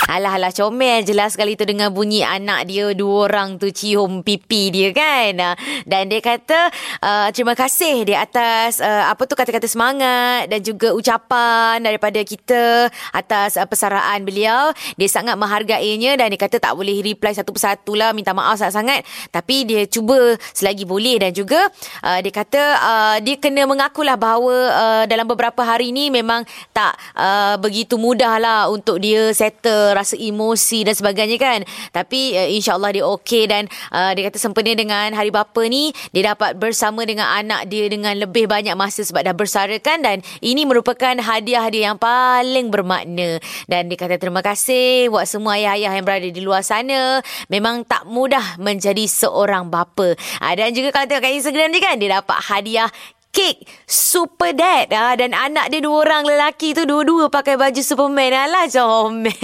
Alah 0.05 0.37
alah 0.37 0.53
comel 0.53 1.01
jelas 1.01 1.33
sekali 1.33 1.57
tu 1.57 1.65
dengan 1.65 1.89
bunyi 1.89 2.21
anak 2.21 2.69
dia 2.69 2.93
dua 2.93 3.33
orang 3.33 3.57
tu 3.57 3.73
cium 3.73 4.21
pipi 4.21 4.69
dia 4.69 4.93
kan. 4.93 5.33
Ah, 5.41 5.57
Dan 5.89 6.13
dia 6.13 6.21
kata 6.21 6.69
uh, 7.01 7.29
terima 7.33 7.57
kasih 7.57 8.05
di 8.05 8.13
atas 8.13 8.85
uh, 8.85 9.09
apa 9.09 9.25
tu 9.25 9.33
kata-kata 9.33 9.65
semangat 9.65 10.53
dan 10.53 10.61
juga 10.61 10.93
ucapan 10.93 11.81
daripada 11.81 12.21
kita 12.21 12.93
atas 13.17 13.57
uh, 13.57 13.65
persaraan 13.65 14.29
beliau. 14.29 14.77
Dia 15.01 15.09
sangat 15.09 15.41
menghargainya 15.41 16.21
dan 16.21 16.29
dia 16.29 16.41
kata 16.41 16.61
tak 16.61 16.77
boleh 16.77 17.01
reply 17.01 17.33
satu 17.33 17.57
persatu 17.57 17.97
lah 17.97 18.13
minta 18.13 18.37
maaf 18.37 18.61
sangat-sangat 18.61 19.09
tapi 19.33 19.65
dia 19.65 19.89
cuba 19.89 20.37
selagi 20.53 20.85
boleh 20.85 21.17
dan 21.17 21.31
juga 21.33 21.65
uh, 22.05 22.19
dia 22.21 22.33
kata 22.33 22.63
uh, 22.77 23.17
dia 23.25 23.41
kena 23.41 23.65
mengakulah 23.65 24.21
bahawa 24.21 24.55
uh, 24.69 25.05
dalam 25.09 25.25
beberapa 25.25 25.65
hari 25.65 25.97
ni 25.97 26.13
memang 26.13 26.45
tak 26.77 26.93
uh, 27.17 27.57
begitu 27.57 27.97
mudah 27.97 28.37
lah 28.37 28.61
untuk 28.69 29.01
dia 29.01 29.33
settle 29.33 29.94
rasa 29.95 30.19
emosi 30.19 30.85
dan 30.85 30.95
sebagainya 30.99 31.39
kan. 31.39 31.61
Tapi 31.95 32.35
uh, 32.35 32.49
insyaAllah 32.51 32.91
dia 32.91 33.05
okey 33.17 33.47
dan 33.47 33.71
uh, 33.95 34.11
dia 34.13 34.27
kata 34.29 34.39
sempena 34.43 34.75
dengan 34.75 35.15
hari 35.15 35.31
bapa 35.31 35.63
ni 35.71 35.95
dia 36.11 36.35
dapat 36.35 36.59
bersama 36.59 37.07
dengan 37.07 37.31
anak 37.31 37.71
dia 37.71 37.87
dengan 37.87 38.13
lebih 38.19 38.51
banyak 38.51 38.75
masa 38.75 39.07
sebab 39.07 39.25
dah 39.25 39.37
bersarakan 39.37 40.03
dan 40.03 40.17
ini 40.43 40.67
merupakan 40.67 41.15
hadiah 41.17 41.65
dia 41.71 41.93
yang 41.93 41.99
paling 41.99 42.69
bermakna. 42.69 43.39
Dan 43.71 43.89
dia 43.89 43.97
kata 43.97 44.19
terima 44.19 44.43
kasih 44.43 45.09
buat 45.09 45.31
semua 45.31 45.57
ayah-ayah 45.57 45.95
yang 45.95 46.05
berada 46.05 46.29
di 46.29 46.43
luar 46.43 46.67
sana. 46.67 47.23
Memang 47.49 47.87
tak 47.87 48.05
mudah 48.05 48.59
menjadi 48.59 49.07
seorang 49.07 49.71
bapa. 49.71 50.19
Uh, 50.43 50.55
dan 50.59 50.75
juga 50.75 50.91
kalau 50.91 51.07
tengok 51.07 51.23
kat 51.25 51.33
Instagram 51.39 51.69
dia 51.71 51.83
kan 51.83 51.95
dia 51.97 52.11
dapat 52.21 52.39
hadiah 52.51 52.91
kek 53.35 53.67
Super 53.85 54.57
Dad. 54.57 54.89
Ah, 54.95 55.13
Dan 55.19 55.35
anak 55.37 55.69
dia 55.69 55.83
dua 55.83 56.07
orang 56.07 56.25
lelaki 56.25 56.73
tu 56.73 56.87
Dua-dua 56.89 57.29
pakai 57.29 57.59
baju 57.59 57.83
Superman. 57.83 58.33
Alah 58.33 58.71
comel 58.71 59.35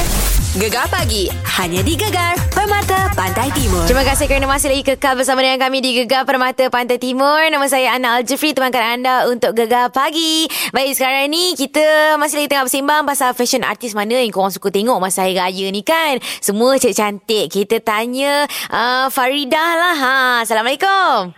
Gegar 0.53 0.85
pagi 0.85 1.25
hanya 1.57 1.81
di 1.81 1.97
Gegar 1.97 2.37
Permata 2.53 3.09
Pantai 3.17 3.49
Timur. 3.57 3.89
Terima 3.89 4.05
kasih 4.05 4.29
kerana 4.29 4.45
masih 4.45 4.69
lagi 4.69 4.85
kekal 4.85 5.17
bersama 5.17 5.41
dengan 5.41 5.57
kami 5.57 5.81
di 5.81 5.97
Gegar 5.97 6.29
Permata 6.29 6.69
Pantai 6.69 7.01
Timur. 7.01 7.41
Nama 7.49 7.65
saya 7.65 7.97
Ana 7.97 8.21
Al-Jufri, 8.21 8.53
temankan 8.53 9.01
anda 9.01 9.25
untuk 9.33 9.57
Gegar 9.57 9.89
Pagi. 9.89 10.45
Baik, 10.69 10.93
sekarang 10.93 11.33
ni 11.33 11.57
kita 11.57 12.21
masih 12.21 12.45
lagi 12.45 12.53
tengah 12.53 12.69
bersembang 12.69 13.01
pasal 13.01 13.33
fashion 13.33 13.65
artis 13.65 13.97
mana 13.97 14.13
yang 14.13 14.29
korang 14.29 14.53
suka 14.53 14.69
tengok 14.69 15.01
masa 15.01 15.25
hari 15.25 15.41
raya 15.41 15.73
ni 15.73 15.81
kan. 15.81 16.21
Semua 16.37 16.77
cantik-cantik. 16.77 17.49
Kita 17.49 17.81
tanya 17.81 18.45
uh, 18.69 19.09
Faridah 19.09 19.69
lah. 19.73 19.95
Ha, 19.97 20.13
Assalamualaikum. 20.45 21.33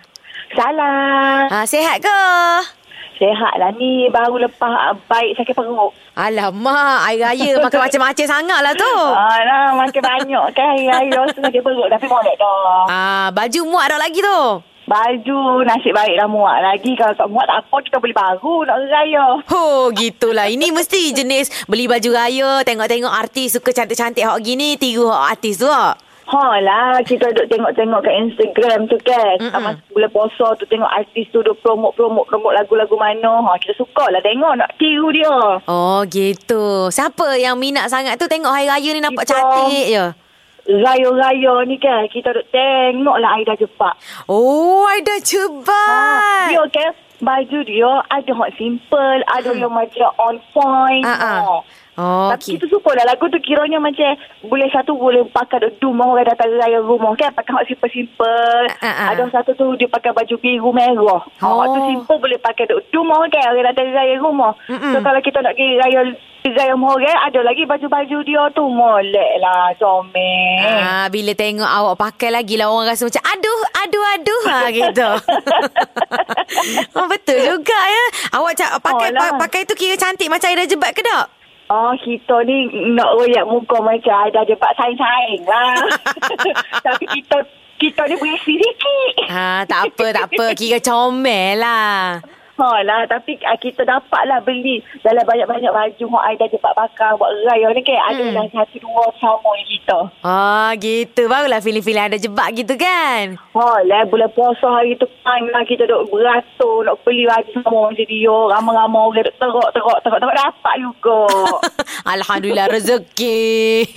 Salam. 0.56 1.52
Ha, 1.52 1.68
sihat 1.68 2.00
ke? 2.00 2.20
Sehat 3.16 3.54
lah 3.60 3.72
ni. 3.76 4.08
Baru 4.08 4.40
lepas 4.40 4.96
baik 5.08 5.36
sakit 5.36 5.52
perut. 5.52 5.92
Alamak, 6.16 7.12
air 7.12 7.20
raya 7.20 7.52
makan 7.64 7.80
macam-macam 7.84 8.26
sangat 8.26 8.60
lah 8.64 8.72
tu. 8.72 8.96
Alah, 9.12 9.76
makin 9.76 10.00
banyak 10.00 10.46
kan. 10.52 10.76
Hari 10.80 11.12
raya 11.12 11.22
sakit 11.28 11.60
perut. 11.60 11.92
Tapi 11.92 12.08
boleh 12.08 12.36
dah. 12.40 12.88
Ah, 12.88 13.28
baju 13.36 13.60
muat 13.68 13.92
dah 13.92 14.00
lagi 14.00 14.20
tu. 14.20 14.42
Baju 14.86 15.66
nasib 15.66 15.92
baik 15.92 16.14
dah 16.14 16.30
muat 16.30 16.62
lagi. 16.62 16.96
Kalau 16.96 17.12
tak 17.12 17.28
muat 17.28 17.52
tak 17.52 17.60
apa. 17.60 17.76
Kita 17.84 17.98
beli 18.00 18.16
baru 18.16 18.56
nak 18.64 18.78
raya. 18.88 19.26
Oh, 19.52 19.92
gitulah. 19.92 20.48
Ini 20.48 20.72
mesti 20.72 21.12
jenis 21.12 21.68
beli 21.68 21.92
baju 21.92 22.10
raya, 22.16 22.64
tengok-tengok 22.64 23.12
artis 23.12 23.60
suka 23.60 23.76
cantik-cantik 23.76 24.24
hok 24.24 24.40
gini, 24.40 24.80
tiru 24.80 25.12
hok 25.12 25.24
artis 25.36 25.60
tu. 25.60 25.68
hok. 25.68 26.05
Ha 26.25 26.58
lah, 26.58 27.05
kita 27.05 27.29
duduk 27.29 27.48
tengok-tengok 27.48 28.01
kat 28.01 28.15
Instagram 28.17 28.89
tu 28.89 28.98
kan. 29.05 29.38
Mm-mm. 29.38 29.53
Sama 29.53 29.70
bulan 29.88 30.10
puasa 30.10 30.58
tu 30.58 30.65
tengok 30.65 30.89
artis 30.89 31.29
tu 31.29 31.39
duduk 31.39 31.62
promote-promote 31.62 32.25
promote 32.25 32.58
lagu-lagu 32.58 32.98
mana. 32.98 33.46
Ha, 33.46 33.53
kita 33.55 33.77
suka 33.77 34.10
lah 34.10 34.17
tengok 34.20 34.58
nak 34.58 34.74
tiru 34.75 35.13
dia. 35.13 35.62
Oh, 35.63 36.01
gitu. 36.05 36.89
Siapa 36.89 37.38
yang 37.38 37.55
minat 37.55 37.88
sangat 37.88 38.17
tu 38.17 38.25
tengok 38.25 38.50
hari 38.50 38.65
raya 38.65 38.89
ni 38.89 39.00
nampak 39.00 39.24
Kita- 39.24 39.38
cantik 39.38 39.86
je? 39.88 40.05
Raya-raya 40.65 41.62
ni 41.63 41.77
kan, 41.77 42.10
kita 42.10 42.34
duduk 42.34 42.50
tengok 42.50 43.22
lah 43.22 43.38
Aida 43.38 43.53
Jepak. 43.53 43.94
Oh, 44.25 44.89
Aida 44.89 45.13
Ha, 45.13 45.22
cepat. 45.22 46.50
dia 46.50 46.63
kan, 46.74 46.91
baju 47.22 47.60
dia 47.62 47.91
ada 48.10 48.32
hot 48.34 48.50
simple, 48.58 49.20
ada 49.29 49.50
yang 49.53 49.70
macam 49.70 50.10
on 50.17 50.41
point. 50.50 51.05
Ah. 51.05 51.22
Ha. 51.22 51.62
Oh, 51.96 52.28
Tapi 52.28 52.44
okay. 52.44 52.52
kita 52.60 52.68
suka 52.68 52.92
lah 52.92 53.08
lagu 53.08 53.24
tu 53.32 53.40
kiranya 53.40 53.80
macam 53.80 54.20
boleh 54.44 54.68
satu 54.68 55.00
boleh 55.00 55.24
pakai 55.32 55.64
duk 55.64 55.80
rumah 55.80 56.12
orang 56.12 56.28
datang 56.28 56.52
raya 56.60 56.84
rumah 56.84 57.16
kan 57.16 57.32
pakai 57.32 57.56
hot 57.56 57.64
simple-simple. 57.72 58.68
Ah. 58.84 59.16
Ada 59.16 59.32
satu 59.32 59.56
tu 59.56 59.80
dia 59.80 59.88
pakai 59.88 60.12
baju 60.12 60.36
biru 60.36 60.75
merah. 60.75 61.24
Oh. 61.40 61.56
hot 61.56 61.72
tu 61.72 61.80
simple 61.88 62.20
boleh 62.20 62.36
pakai 62.44 62.68
duk 62.68 62.84
rumah 62.92 63.24
kan 63.32 63.48
orang 63.48 63.72
datang 63.72 63.96
raya 63.96 64.20
rumah. 64.20 64.52
Mm-mm. 64.68 64.92
So 64.92 65.00
kalau 65.00 65.24
kita 65.24 65.40
nak 65.40 65.56
pergi 65.56 65.80
raya 65.80 66.00
raya 66.46 66.75
orang 66.75 67.18
ada 67.25 67.40
lagi 67.42 67.64
baju-baju 67.64 68.18
dia 68.22 68.44
tu 68.52 68.64
molek 68.68 69.32
lah 69.40 69.72
comel. 69.80 70.68
Ah, 70.84 71.08
bila 71.08 71.32
tengok 71.32 71.65
awak 71.65 71.96
pakai 71.96 72.30
lagi 72.30 72.60
lah 72.60 72.69
orang 72.69 72.91
rasa 72.91 73.08
macam 73.08 73.24
aduh, 73.24 73.62
aduh, 73.82 74.06
aduh 74.19 74.43
ha, 74.52 74.58
gitu. 74.78 75.10
oh, 77.00 77.08
betul 77.08 77.39
juga 77.39 77.80
ya. 77.80 78.06
Awak 78.36 78.52
pakai 78.84 79.10
Oh, 79.10 79.15
lah. 79.15 79.32
pa, 79.39 79.48
pakai 79.48 79.63
tu 79.63 79.74
kira 79.74 79.96
cantik 79.96 80.28
macam 80.28 80.52
Aida 80.52 80.67
Jebat 80.67 80.91
ke 80.91 81.00
tak? 81.00 81.44
Oh, 81.65 81.97
kita 81.97 82.45
ni 82.45 82.69
nak 82.93 83.17
royak 83.17 83.49
muka 83.49 83.82
macam 83.82 84.30
ada 84.30 84.45
jebat 84.45 84.69
saing-saing 84.78 85.41
lah. 85.49 85.73
Tapi 86.86 87.06
kita 87.10 87.41
kita 87.82 88.06
ni 88.06 88.15
berisi 88.21 88.54
sikit. 88.54 89.13
Ha, 89.34 89.65
tak 89.65 89.89
apa, 89.89 90.06
tak 90.13 90.25
apa. 90.30 90.45
Kira 90.54 90.78
comel 90.78 91.58
lah. 91.58 92.21
Ha 92.56 92.72
lah, 92.82 93.04
tapi 93.04 93.36
ah, 93.44 93.56
kita 93.56 93.84
dapat 93.84 94.22
lah 94.24 94.39
beli 94.39 94.80
dalam 95.04 95.22
banyak-banyak 95.22 95.68
baju 95.68 96.04
Hak 96.10 96.24
Aida 96.26 96.46
cepat 96.48 96.72
pakai 96.74 97.12
buat 97.13 97.28
raya 97.44 97.68
ni 97.70 97.82
kan. 97.82 98.00
Ada 98.08 98.24
Hmm. 98.24 98.32
lah 98.32 98.46
satu 98.50 98.80
dua 98.80 99.04
sama 99.18 99.44
dengan 99.52 99.68
kita. 99.68 99.98
Oh, 100.24 100.70
gitu. 100.78 101.22
Barulah 101.26 101.60
feeling-feeling 101.60 102.06
ada 102.06 102.15
jebak 102.15 102.56
gitu 102.56 102.74
kan? 102.74 103.36
Ha 103.36 103.68
lah, 103.84 104.02
bulan 104.06 104.32
puasa 104.32 104.72
hari 104.72 104.96
tu 104.96 105.04
kan 105.20 105.44
lah 105.50 105.62
kita 105.62 105.84
duk 105.84 106.08
beratur 106.08 106.82
nak 106.82 106.96
beli 107.04 107.24
baju 107.26 107.52
sama 107.54 107.80
macam 107.86 108.06
dia. 108.06 108.38
Ramai-ramai 108.50 109.02
orang 109.02 109.22
duk 109.22 109.36
teruk, 109.36 109.70
teruk, 109.72 109.98
teruk, 110.00 110.18
teruk. 110.18 110.36
Dapat 110.38 110.76
juga. 110.80 111.20
Alhamdulillah 112.15 112.68
rezeki. 112.70 113.44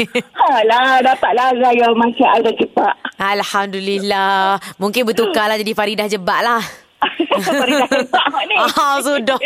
ha 0.40 0.50
lah, 0.64 0.98
dapat 1.00 1.30
lah 1.32 1.54
raya 1.54 1.94
macam 1.94 2.26
Aida 2.34 2.50
cepat. 2.52 2.94
Alhamdulillah. 3.18 4.58
Mungkin 4.76 5.06
bertukarlah 5.06 5.54
jadi 5.54 5.72
Faridah 5.72 6.06
Jebak 6.06 6.42
lah. 6.42 6.87
Cepat 6.98 7.66
ni. 7.68 7.76
Ah, 8.78 8.98
sudah. 8.98 9.38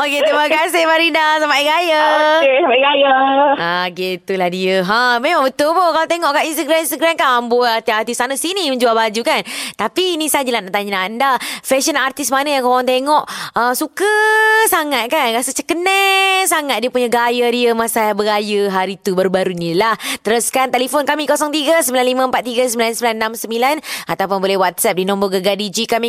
Okey, 0.00 0.20
terima 0.24 0.48
kasih 0.56 0.88
Farida. 0.88 1.36
Selamat 1.36 1.60
Hari 1.60 1.68
Raya. 1.68 2.00
Okey, 2.40 2.56
sampai 2.64 2.80
raya. 2.80 3.14
Ah, 3.56 3.86
gitulah 3.92 4.48
dia. 4.48 4.80
Ha, 4.80 5.20
memang 5.20 5.44
betul 5.44 5.76
pun 5.76 5.92
kalau 5.92 6.08
tengok 6.08 6.32
kat 6.32 6.44
Instagram-Instagram 6.48 7.14
kan 7.16 7.28
amboi 7.40 7.68
hati-hati 7.68 8.16
sana 8.16 8.36
sini 8.36 8.70
menjual 8.72 8.96
baju 8.96 9.22
kan. 9.22 9.44
Tapi 9.76 10.16
ini 10.16 10.28
sajalah 10.28 10.60
nak 10.64 10.72
tanya 10.72 11.04
anda. 11.04 11.36
Fashion 11.60 12.00
artis 12.00 12.32
mana 12.32 12.48
yang 12.56 12.64
korang 12.64 12.88
tengok 12.88 13.24
uh, 13.52 13.76
suka 13.76 14.08
sangat 14.66 15.12
kan? 15.12 15.36
Rasa 15.36 15.52
cekeneh 15.52 16.48
sangat 16.48 16.80
dia 16.80 16.88
punya 16.88 17.12
gaya 17.12 17.44
dia 17.52 17.76
masa 17.76 18.16
beraya 18.16 18.72
hari 18.72 18.96
tu 18.96 19.12
baru-baru 19.12 19.52
ni 19.52 19.76
lah. 19.76 19.92
Teruskan 20.24 20.72
telefon 20.72 21.04
kami 21.04 21.28
03-9543-9969 21.28 23.84
ataupun 24.08 24.38
boleh 24.40 24.56
WhatsApp 24.56 24.96
di 24.96 25.04
nombor 25.04 25.28
gegar 25.28 25.60
DJ 25.60 25.84
kami 25.84 26.08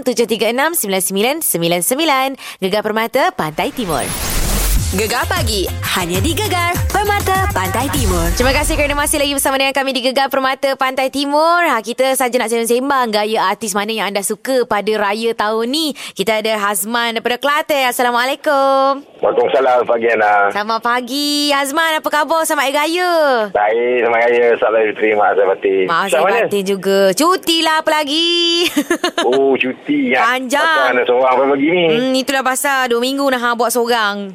0167369999. 0.00 2.38
Gegar 2.60 2.82
Permata 2.82 3.30
Pantai 3.36 3.72
Timur. 3.72 4.31
Gegar 4.72 5.24
pagi 5.24 5.64
hanya 5.90 6.16
di 6.18 6.32
Gegar 6.32 6.72
Permata 6.86 7.48
Pantai 7.50 7.88
Timur. 7.88 8.24
Terima 8.30 8.52
kasih 8.52 8.72
kerana 8.74 8.92
masih 8.94 9.16
lagi 9.16 9.32
bersama 9.32 9.56
dengan 9.56 9.72
kami 9.72 9.92
di 9.92 10.00
Gegar 10.00 10.28
Permata 10.28 10.72
Pantai 10.74 11.08
Timur. 11.08 11.60
Ha, 11.62 11.80
kita 11.80 12.12
saja 12.12 12.32
nak 12.36 12.48
sembang-sembang 12.48 13.08
gaya 13.10 13.44
artis 13.46 13.72
mana 13.72 13.88
yang 13.88 14.08
anda 14.08 14.20
suka 14.20 14.64
pada 14.64 14.88
raya 14.94 15.32
tahun 15.32 15.66
ni. 15.66 15.86
Kita 16.12 16.40
ada 16.40 16.56
Hazman 16.58 17.16
daripada 17.16 17.36
Kelantan. 17.36 17.84
Assalamualaikum. 17.86 19.04
Waalaikumsalam 19.20 19.84
pagi 19.84 20.06
Ana. 20.10 20.32
Selamat 20.50 20.80
pagi. 20.80 21.30
Hazman, 21.50 21.92
apa 21.96 22.08
khabar? 22.08 22.40
Selamat 22.42 22.64
Hari 22.64 22.74
Raya. 22.74 23.12
Baik, 23.48 23.96
selamat 24.02 24.20
raya. 24.22 24.46
Salam 24.56 24.80
diterima 24.86 25.24
Azhar 25.30 25.46
Batin. 25.48 25.84
Maaf 25.84 26.06
Selamat 26.06 26.10
saya 26.10 26.24
mana? 26.24 26.48
batin 26.48 26.64
juga. 26.66 26.98
Cuti 27.12 27.58
lah 27.60 27.76
apa 27.78 27.90
lagi. 27.92 28.30
Oh, 29.24 29.54
cuti. 29.54 30.12
ya. 30.12 30.20
Panjang. 30.20 30.60
Macam 30.60 30.92
mana 30.92 31.02
seorang 31.04 31.30
apa 31.30 31.44
begini? 31.48 31.82
hmm, 31.88 32.12
itulah 32.14 32.42
pasal 32.42 32.90
dua 32.90 33.00
minggu 33.00 33.24
dah 33.28 33.40
ha, 33.40 33.50
buat 33.54 33.70
seorang. 33.70 34.34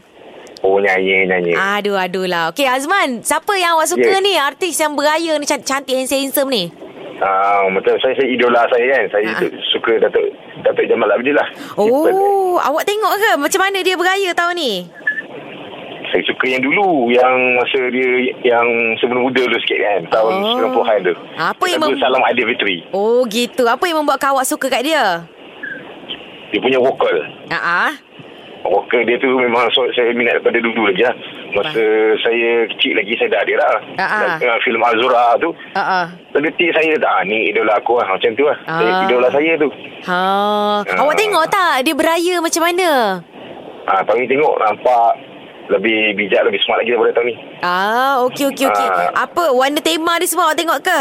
Oh, 0.59 0.77
nyanyi, 0.77 1.25
nyanyi. 1.25 1.53
Aduh, 1.53 1.93
aduh 1.93 2.25
lah. 2.25 2.49
Okey, 2.49 2.65
Azman. 2.65 3.21
Siapa 3.21 3.53
yang 3.53 3.75
awak 3.75 3.87
suka 3.87 4.09
Yes. 4.11 4.21
ni? 4.21 4.33
Artis 4.35 4.75
yang 4.75 4.93
beraya 4.93 5.33
ni, 5.33 5.45
cantik-cantik, 5.45 5.93
handsome-handsome 5.93 6.49
ni. 6.49 6.63
Ah, 7.17 7.65
macam 7.67 7.97
saya, 7.97 8.13
saya 8.13 8.27
idola 8.27 8.61
saya 8.67 8.85
kan. 8.91 9.03
Saya 9.09 9.25
Ah. 9.31 9.41
suka 9.67 9.91
Datuk 9.99 10.21
Datuk 10.59 10.85
Jamal 10.85 11.09
Abdillah. 11.09 11.47
Simple. 11.71 12.13
Oh, 12.13 12.57
awak 12.59 12.83
tengok 12.83 13.13
ke 13.15 13.31
macam 13.35 13.59
mana 13.59 13.77
dia 13.81 13.93
beraya 13.93 14.29
tahun 14.31 14.55
ni? 14.55 14.73
saya 16.07 16.23
suka 16.23 16.47
yang 16.47 16.63
dulu 16.63 17.11
yang 17.11 17.35
masa 17.53 17.83
dia 17.91 18.07
yang 18.41 18.63
sebelum 18.95 19.27
muda 19.27 19.43
dulu 19.43 19.59
sikit 19.59 19.75
kan 19.77 19.99
tahun 20.07 20.31
Oh. 20.39 20.55
90-an 20.55 21.03
tu. 21.03 21.13
Apa 21.35 21.63
yang 21.67 21.83
mem- 21.83 21.99
Salam 21.99 22.23
Aidilfitri. 22.23 22.87
Oh 22.89 23.27
gitu. 23.27 23.67
Apa 23.67 23.83
yang 23.83 23.99
membuat 23.99 24.23
awak 24.23 24.47
suka 24.47 24.71
kat 24.71 24.87
dia? 24.87 25.27
Dia 26.47 26.59
punya 26.59 26.79
vokal. 26.79 27.11
Ah, 27.51 27.59
ah. 27.59 27.91
Vokal 28.67 29.07
dia 29.07 29.15
tu 29.17 29.31
memang 29.39 29.71
so, 29.71 29.87
saya 29.95 30.11
minat 30.11 30.39
daripada 30.39 30.59
dulu 30.59 30.91
lagi 30.91 31.03
lah. 31.07 31.15
Masa 31.55 31.83
saya 32.19 32.67
kecil 32.75 32.99
lagi 32.99 33.13
saya 33.15 33.29
dah 33.31 33.41
ada 33.41 33.53
lah. 33.57 33.69
Ah, 33.97 34.03
ah. 34.03 34.35
Uh, 34.43 34.57
filem 34.61 34.83
Azura 34.83 35.25
tu. 35.39 35.49
Ah, 35.73 35.81
ah. 35.81 36.05
Terdetik 36.35 36.75
saya 36.75 36.93
tak, 36.99 37.11
ah, 37.11 37.21
ni 37.23 37.49
idola 37.49 37.79
aku 37.79 37.97
lah. 37.97 38.07
Macam 38.11 38.31
tu 38.35 38.45
lah. 38.45 38.57
Ah. 38.67 39.07
Idola 39.07 39.27
saya 39.31 39.51
tu. 39.55 39.69
Ha. 40.07 40.17
Ah. 40.17 40.75
Awak 40.83 41.15
tengok 41.15 41.45
tak 41.47 41.73
dia 41.87 41.93
beraya 41.95 42.35
macam 42.43 42.61
mana? 42.63 42.89
Ah, 43.87 44.03
tahun 44.03 44.19
ni 44.23 44.27
tengok 44.27 44.55
nampak 44.59 45.09
lebih 45.67 46.15
bijak, 46.15 46.47
lebih 46.47 46.59
smart 46.63 46.83
lagi 46.83 46.91
daripada 46.95 47.11
tahun 47.15 47.27
ni. 47.31 47.35
Ah, 47.63 48.23
okey 48.27 48.51
okey 48.51 48.65
okey. 48.67 48.87
Ah. 48.87 49.27
Apa 49.27 49.51
warna 49.51 49.79
tema 49.79 50.19
dia 50.19 50.27
semua 50.27 50.51
awak 50.51 50.59
tengok 50.59 50.79
ke? 50.83 50.99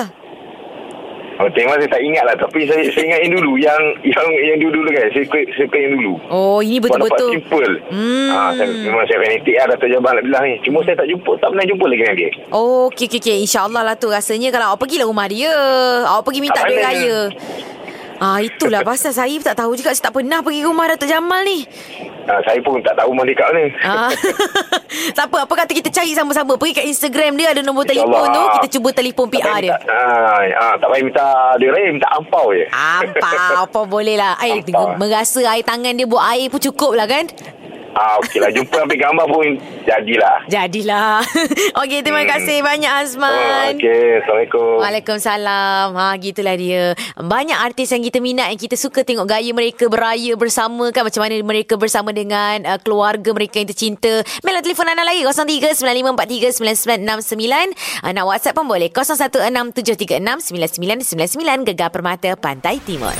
Oh, 1.36 1.48
tema 1.52 1.76
saya 1.76 1.84
tak 1.86 2.00
ingat 2.00 2.24
lah 2.24 2.32
Tapi 2.34 2.64
saya, 2.64 2.80
saya 2.88 3.04
ingat 3.04 3.20
yang 3.22 3.32
dulu 3.36 3.52
Yang 3.56 3.80
yang 4.02 4.28
yang 4.42 4.56
dulu-dulu 4.56 4.88
kan 4.88 5.04
Saya 5.12 5.20
suka, 5.20 5.38
saya 5.52 5.68
yang 5.76 5.92
dulu 5.94 6.14
Oh, 6.26 6.58
ini 6.58 6.80
betul-betul. 6.80 7.30
simple 7.30 7.72
Hmm. 7.92 8.28
ha, 8.32 8.56
saya, 8.56 8.64
Memang 8.64 9.04
saya 9.04 9.18
fanatik 9.20 9.54
lah 9.54 9.66
Dato' 9.68 9.86
Jabang 9.86 10.14
nak 10.16 10.24
bilang 10.24 10.42
ni 10.42 10.54
Cuma 10.64 10.80
saya 10.80 10.96
tak 10.96 11.06
jumpa 11.06 11.32
Tak 11.36 11.48
pernah 11.52 11.66
jumpa 11.68 11.84
lagi 11.84 12.00
dengan 12.00 12.16
dia 12.16 12.30
Oh, 12.48 12.88
okey 12.88 13.04
okey 13.06 13.20
okey. 13.20 13.36
InsyaAllah 13.42 13.82
lah 13.84 13.94
tu 13.94 14.08
rasanya 14.08 14.48
kalau 14.48 14.72
awak 14.72 14.80
pergilah 14.80 15.04
rumah 15.04 15.26
dia. 15.26 15.52
Awak 16.06 16.22
pergi 16.24 16.40
minta 16.40 16.60
duit 16.62 16.80
raya. 16.80 17.18
Ah, 18.16 18.40
itulah 18.40 18.80
pasal 18.80 19.10
saya 19.10 19.36
tak 19.38 19.56
tahu 19.56 19.72
juga 19.72 19.90
saya 19.90 20.08
tak 20.08 20.14
pernah 20.14 20.40
pergi 20.40 20.62
rumah 20.62 20.88
Datuk 20.88 21.04
Jamal 21.04 21.40
ni. 21.42 21.68
ha, 22.24 22.40
Saya 22.40 22.58
pun 22.58 22.80
tak 22.80 22.96
tahu 22.96 23.12
rumah 23.12 23.22
dia 23.22 23.34
kat 23.34 23.46
mana 23.46 23.64
Ah. 23.82 24.10
tak 25.16 25.24
apa, 25.26 25.44
apa 25.44 25.54
kata 25.54 25.72
kita 25.72 25.88
cari 25.90 26.12
sama-sama. 26.12 26.56
Pergi 26.56 26.72
kat 26.74 26.86
Instagram 26.86 27.36
dia 27.36 27.52
ada 27.52 27.60
nombor 27.60 27.84
telefon 27.84 28.08
tu, 28.26 28.42
kita 28.56 28.66
cuba 28.72 28.88
telefon 28.90 29.26
PR 29.28 29.60
dia. 29.60 29.76
ha, 29.76 30.00
ha, 30.40 30.66
Tak 30.76 30.86
payah 30.86 31.04
minta 31.04 31.26
dia 31.56 31.68
raya 31.68 31.88
Minta 31.88 32.08
ampau 32.10 32.50
je 32.50 32.64
Ampau 32.66 33.36
apa 33.62 33.80
boleh 33.84 34.16
lah 34.16 34.32
Air 34.38 34.64
Ampau. 34.64 34.96
merasa 34.96 35.40
air 35.46 35.62
tangan 35.62 35.92
dia 35.92 36.04
buat 36.04 36.24
air 36.26 36.48
pun 36.48 36.58
cukup 36.58 36.92
lah 36.92 37.04
kan 37.04 37.28
Ah, 37.96 38.20
Okey 38.20 38.38
lah. 38.38 38.52
Jumpa 38.52 38.84
ambil 38.84 38.98
gambar 39.00 39.24
pun 39.24 39.56
Jadilah. 39.82 40.36
Jadilah. 40.46 41.24
Okey 41.80 41.98
terima 42.00 42.20
Hmm. 42.20 42.28
kasih 42.28 42.60
banyak 42.60 42.86
oh, 42.86 43.00
Azman 43.00 43.72
Okey. 43.72 44.20
Assalamualaikum. 44.20 44.72
Waalaikumsalam. 44.84 45.86
Ha, 45.90 46.04
Gitulah 46.20 46.54
dia. 46.54 46.92
Banyak 47.16 47.56
artis 47.56 47.88
yang 47.88 48.02
kita 48.02 48.18
minat 48.18 48.50
Yang 48.50 48.58
kita 48.62 48.74
suka 48.76 49.00
tengok 49.00 49.26
gaya 49.26 49.50
mereka 49.50 49.86
Beraya 49.86 50.34
bersama 50.34 50.90
kan? 50.90 51.02
Macam 51.02 51.20
mana 51.24 51.34
mereka 51.40 51.74
bersama 51.74 52.10
dengan 52.10 52.62
uh, 52.64 52.76
Keluarga 52.76 53.32
mereka 53.32 53.58
yang 53.58 53.66
tercinta. 53.66 54.20
Mail 54.44 54.60
telefon 54.60 54.86
anda 54.86 55.00
lagi 55.00 55.24
03-9543-9969 55.24 58.04
uh, 58.04 58.10
Nak 58.12 58.24
whatsapp 58.26 58.52
pun 58.52 58.66
boleh. 58.66 58.90
0167369999 58.92 61.64
Gegar 61.64 61.88
Permata 61.88 62.34
Pantai 62.36 62.76
Timur. 62.82 63.14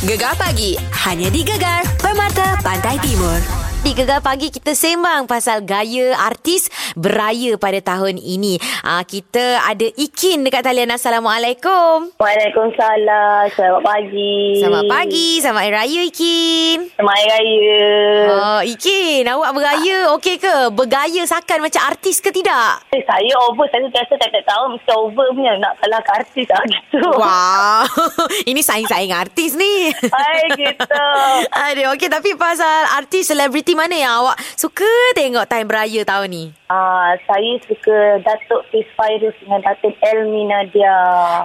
Gegar 0.00 0.32
pagi 0.32 0.78
hanya 1.04 1.28
di 1.28 1.42
Gegar 1.42 1.82
Permata 1.98 2.54
Pantai 2.62 2.96
Timur. 3.00 3.69
Di 3.80 3.96
Gegar 3.96 4.20
Pagi 4.20 4.52
kita 4.52 4.76
sembang 4.76 5.24
pasal 5.24 5.64
gaya 5.64 6.12
artis 6.12 6.68
beraya 7.00 7.56
pada 7.56 7.80
tahun 7.80 8.20
ini. 8.20 8.60
Ah 8.84 9.00
kita 9.08 9.64
ada 9.64 9.88
Ikin 9.96 10.44
dekat 10.44 10.68
talian. 10.68 10.92
Assalamualaikum. 10.92 12.12
Waalaikumsalam. 12.20 13.48
Selamat 13.56 13.80
pagi. 13.80 14.60
Selamat 14.60 14.84
pagi. 14.84 15.28
Selamat 15.40 15.62
Hari 15.64 15.72
Raya 15.72 16.00
Ikin. 16.12 16.78
Selamat 16.92 17.14
Hari 17.16 17.28
Raya. 17.32 17.80
Oh, 18.28 18.60
Ikin, 18.68 19.24
awak 19.32 19.50
beraya 19.56 19.98
okey 20.20 20.36
ke? 20.36 20.56
Bergaya 20.76 21.24
sakan 21.24 21.64
macam 21.64 21.80
artis 21.88 22.20
ke 22.20 22.28
tidak? 22.36 22.84
Eh, 22.92 23.00
saya 23.08 23.32
over. 23.48 23.64
Saya 23.72 23.88
biasa 23.88 24.12
tak 24.20 24.44
tahun 24.44 24.76
mesti 24.76 24.92
over 24.92 25.26
punya. 25.32 25.56
Nak 25.56 25.80
kalah 25.80 26.04
ke 26.04 26.12
artis 26.20 26.46
lah 26.52 26.64
gitu. 26.68 27.00
Wow. 27.16 27.88
Ini 28.52 28.60
saing-saing 28.60 29.16
artis 29.16 29.56
ni. 29.56 29.88
Hai, 29.88 30.52
gitu. 30.52 31.06
Aduh, 31.64 31.96
okey 31.96 32.12
tapi 32.12 32.36
pasal 32.36 32.92
artis 32.92 33.32
selebriti 33.32 33.69
mana 33.72 33.92
yang 33.92 34.12
awak 34.18 34.36
suka 34.54 34.86
tengok 35.12 35.44
time 35.44 35.64
beraya 35.64 36.00
tahun 36.02 36.28
ni? 36.28 36.44
Ah, 36.66 37.18
saya 37.20 37.58
suka 37.60 37.96
Datuk 38.20 38.62
Fiz 38.68 38.86
Fairuz 38.92 39.34
dengan 39.36 39.58
Datuk 39.60 39.90
Elmi 40.00 40.46
Nadia. 40.46 40.98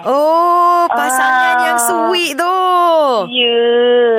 Oh, 0.03 0.85
pasangan 0.87 1.55
Ah. 1.55 1.63
yang 1.63 1.77
sweet 1.77 2.35
tu. 2.35 2.57
Ya. 3.27 3.57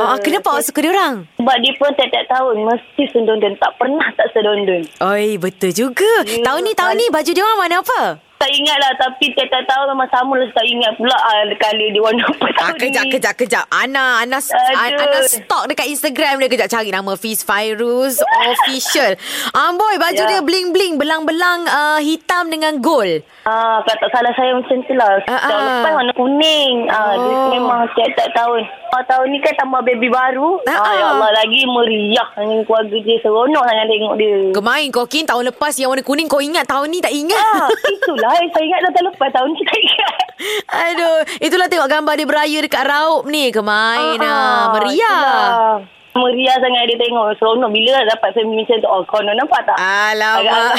Ah, 0.00 0.18
kenapa 0.18 0.50
awak 0.50 0.64
suka 0.64 0.78
dia 0.80 0.90
orang? 0.90 1.30
Sebab 1.36 1.56
dia 1.58 1.72
pun 1.74 1.90
tiap-tiap 1.92 2.26
tahun 2.28 2.56
mesti 2.60 3.02
sedondon. 3.08 3.52
Tak 3.56 3.72
pernah 3.76 4.08
tak 4.12 4.28
sedondon. 4.32 4.82
Oi, 5.00 5.36
betul 5.36 5.70
juga. 5.70 6.12
Ya, 6.24 6.42
tahun 6.42 6.60
ni 6.62 6.72
tahun 6.72 6.94
ni 6.96 7.06
baju 7.08 7.30
dia 7.30 7.42
orang 7.42 7.60
warna 7.60 7.78
apa? 7.80 8.02
Tak 8.36 8.50
ingat 8.50 8.76
lah 8.76 8.92
tapi 8.94 9.32
tiap-tiap 9.32 9.64
tahun 9.64 9.86
memang 9.90 10.08
sama 10.08 10.32
lah. 10.34 10.48
Tak 10.50 10.62
ingat 10.62 10.92
pula 10.94 11.16
ah, 11.16 11.40
kali 11.56 11.86
dia 11.88 11.98
warna 11.98 12.20
apa 12.28 12.44
Ah, 12.46 12.52
tahun 12.68 12.76
kejap, 12.78 13.02
ni. 13.02 13.10
kejap, 13.10 13.34
kejap. 13.34 13.64
Ana, 13.66 14.20
Ana, 14.20 14.38
Aduh. 14.38 14.76
Ana 14.76 15.18
stalk 15.24 15.64
dekat 15.66 15.86
Instagram 15.88 16.38
dia. 16.38 16.48
Kejap 16.48 16.68
cari 16.70 16.90
nama 16.90 17.12
Fiz 17.14 17.40
Fairuz 17.40 18.20
Official. 18.52 19.16
Amboy, 19.52 19.96
baju 19.96 20.14
Ya. 20.18 20.28
dia 20.28 20.40
bling-bling. 20.40 20.96
Belang-belang 20.96 21.64
uh, 21.64 21.98
hitam 21.98 22.46
dengan 22.46 22.76
gold. 22.78 23.24
Ah, 23.42 23.80
kalau 23.80 23.98
tak 23.98 24.10
salah 24.12 24.32
saya 24.32 24.52
macam 24.52 24.76
tu 24.80 24.92
lah. 24.92 25.12
Ah, 25.24 25.40
Tahun 25.42 25.56
ah. 25.58 25.70
lepas 25.72 25.92
warna 25.94 26.12
kuning. 26.14 26.74
Ah, 26.88 27.14
dia 27.14 27.32
Oh. 27.32 27.48
memang 27.50 27.88
tiap-tiap 27.90 28.30
tahun. 28.32 28.60
Ah, 28.88 29.02
tahun 29.02 29.26
ni 29.28 29.38
kan 29.38 29.54
tambah 29.56 29.80
baby 29.82 30.06
baru. 30.06 30.60
Ah, 30.62 30.72
Ah, 30.72 30.82
ah. 30.82 30.92
ya 30.94 31.04
Allah 31.10 31.30
lagi 31.34 31.60
meriah 31.64 32.28
dengan 32.34 32.60
keluarga 32.62 32.96
dia. 32.98 33.16
Seronok 33.18 33.64
sangat 33.64 33.86
tengok 33.86 34.14
dia. 34.14 34.36
Kemain 34.52 34.86
kau 34.90 35.06
Kin 35.06 35.24
tahun 35.24 35.48
lepas 35.48 35.72
yang 35.74 35.88
warna 35.88 36.02
kuning 36.02 36.26
kau 36.26 36.38
ingat 36.38 36.64
tahun 36.64 36.90
ni 36.90 36.98
tak 36.98 37.10
ingat. 37.10 37.38
Ah, 37.38 37.68
itulah 37.86 38.24
yang 38.34 38.50
saya 38.50 38.64
ingat 38.66 38.80
tahun 38.90 39.06
lepas. 39.14 39.30
Tahun 39.30 39.48
ni 39.52 39.62
tak 39.62 39.78
ingat. 39.78 40.14
Aduh, 40.90 41.16
itulah 41.40 41.66
tengok 41.70 41.88
gambar 41.88 42.14
dia 42.18 42.26
beraya 42.26 42.58
dekat 42.64 42.84
Raup 42.84 43.22
ni. 43.28 43.50
Kemain 43.54 44.18
ah, 44.20 44.74
meriah. 44.74 45.20
itulah. 45.22 45.95
Meriah 46.16 46.56
sangat 46.58 46.82
dia 46.88 46.96
tengok. 46.96 47.36
Seronok 47.36 47.70
bila 47.70 48.00
dapat 48.08 48.28
family 48.32 48.64
macam 48.64 48.76
tu. 48.80 48.88
Oh, 48.88 49.02
konon 49.04 49.36
nampak 49.36 49.60
tak? 49.64 49.76
Alamak. 49.76 50.74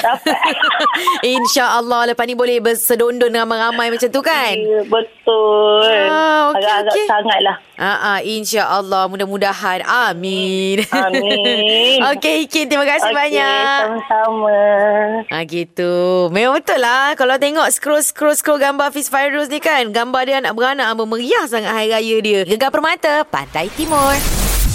InsyaAllah 1.38 2.13
lepas 2.13 2.26
ni 2.26 2.34
boleh 2.34 2.58
bersedondon 2.60 3.30
ramai-ramai 3.30 3.93
macam 3.93 4.10
tu 4.10 4.21
kan? 4.21 4.54
Ya, 4.54 4.82
betul. 4.86 5.86
Ah, 6.10 6.52
okey, 6.52 6.58
Agak-agak 6.62 6.93
okey. 6.93 7.06
sangat 7.08 7.39
lah. 7.45 7.56
Ah, 7.78 8.17
ah, 8.17 8.19
insya-Allah 8.26 9.06
mudah-mudahan. 9.06 9.86
Amin. 9.86 10.82
Amin. 10.89 12.02
Okey, 12.10 12.50
Ikin, 12.50 12.73
terima 12.73 12.89
kasih 12.89 13.13
Okey, 13.13 13.21
banyak. 13.21 13.82
Sama-sama. 13.86 14.60
Ah 15.30 15.43
gitu. 15.45 15.93
Memang 16.34 16.58
betul 16.58 16.82
lah 16.82 17.13
kalau 17.13 17.38
tengok 17.38 17.69
scroll-scroll 17.69 18.34
scroll 18.34 18.58
gambar 18.58 18.89
Fiz 18.89 19.13
Fairuz 19.13 19.45
ni 19.54 19.62
kan, 19.62 19.93
gambar 19.93 20.21
dia 20.26 20.36
anak 20.41 20.58
beranak 20.58 20.89
meriah 21.06 21.45
sangat 21.45 21.69
hari 21.69 21.93
raya 21.93 22.17
dia. 22.19 22.39
Gegar 22.43 22.73
Permata, 22.73 23.21
Pantai 23.30 23.69
Timur. 23.78 24.37